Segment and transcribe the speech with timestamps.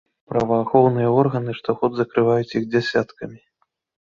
[0.31, 3.39] Праваахоўныя органы штогод закрываюць іх дзясяткамі.